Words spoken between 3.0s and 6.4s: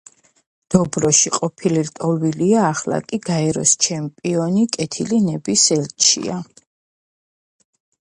კი გაეროს ჩემპიონი და კეთილი ნების ელჩია.